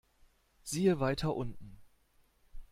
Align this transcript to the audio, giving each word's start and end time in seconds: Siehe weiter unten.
Siehe 0.63 0.99
weiter 0.99 1.35
unten. 1.35 1.79